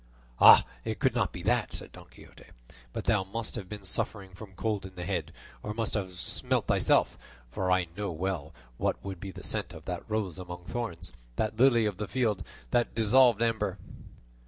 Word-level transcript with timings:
"It 0.83 0.97
could 0.97 1.13
not 1.13 1.31
be 1.31 1.43
that," 1.43 1.73
said 1.73 1.91
Don 1.91 2.07
Quixote, 2.09 2.45
"but 2.91 3.03
thou 3.05 3.23
must 3.23 3.53
have 3.53 3.69
been 3.69 3.83
suffering 3.83 4.31
from 4.33 4.55
cold 4.55 4.83
in 4.83 4.95
the 4.95 5.05
head, 5.05 5.31
or 5.61 5.75
must 5.75 5.93
have 5.93 6.09
smelt 6.11 6.65
thyself; 6.65 7.19
for 7.51 7.71
I 7.71 7.85
know 7.95 8.09
well 8.11 8.51
what 8.77 8.97
would 9.05 9.19
be 9.19 9.29
the 9.29 9.43
scent 9.43 9.73
of 9.73 9.85
that 9.85 10.09
rose 10.09 10.39
among 10.39 10.65
thorns, 10.65 11.13
that 11.35 11.57
lily 11.59 11.85
of 11.85 11.97
the 11.97 12.07
field, 12.07 12.43
that 12.71 12.95
dissolved 12.95 13.43
amber." 13.43 13.77